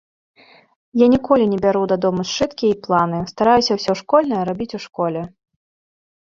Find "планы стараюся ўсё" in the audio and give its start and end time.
2.87-3.91